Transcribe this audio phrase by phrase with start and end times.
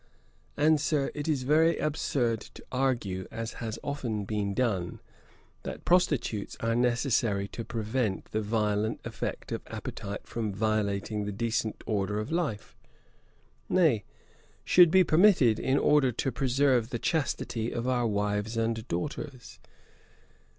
[0.57, 4.99] And, Sir, it is very absurd to argue, as has been often done,
[5.61, 11.83] that prostitutes are necessary to prevent the violent effects of appetite from violating the decent
[11.85, 12.75] order of life;
[13.69, 14.03] nay,
[14.65, 19.59] should be permitted, in order to preserve the chastity of our wives and daughters.